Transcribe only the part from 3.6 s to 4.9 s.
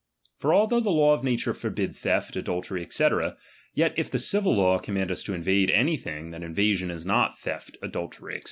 yet if the civil law